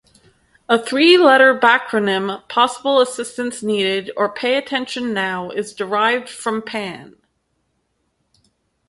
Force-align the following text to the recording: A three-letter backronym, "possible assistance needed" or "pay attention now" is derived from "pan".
A 0.67 0.79
three-letter 0.83 1.55
backronym, 1.59 2.49
"possible 2.49 2.99
assistance 3.01 3.61
needed" 3.61 4.09
or 4.17 4.33
"pay 4.33 4.55
attention 4.57 5.13
now" 5.13 5.51
is 5.51 5.75
derived 5.75 6.27
from 6.27 6.63
"pan". 6.63 7.15